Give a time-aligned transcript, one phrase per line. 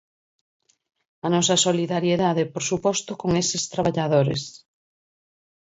[1.25, 4.41] A nosa solidariedade, por suposto, con eses traballadores.